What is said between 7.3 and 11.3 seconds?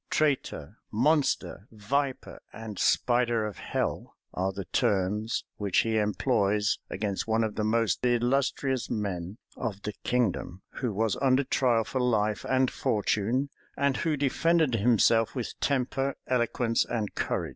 of the most illustrious men of the kingdom, who was